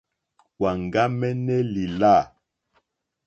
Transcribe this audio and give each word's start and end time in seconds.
Wàŋɡámɛ́nɛ́ 0.59 1.59
lìlâ. 1.73 2.17